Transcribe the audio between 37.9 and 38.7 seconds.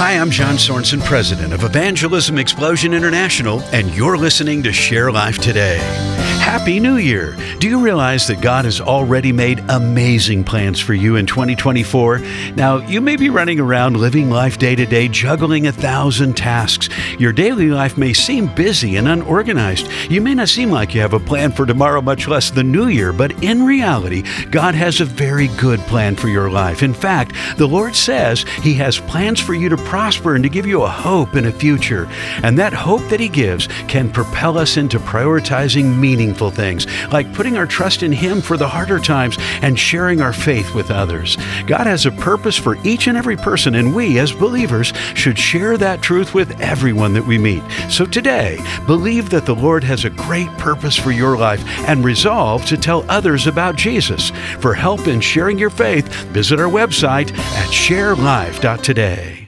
in Him for the